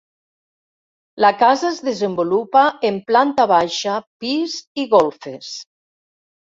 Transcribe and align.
La 1.25 1.31
casa 1.41 1.67
es 1.69 1.77
desenvolupa 1.91 2.65
en 2.91 2.99
planta 3.13 3.49
baixa, 3.55 4.01
pis 4.25 4.61
i 4.87 4.91
golfes. 4.99 5.57